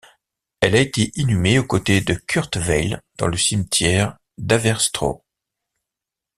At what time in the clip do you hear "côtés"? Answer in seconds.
1.67-2.01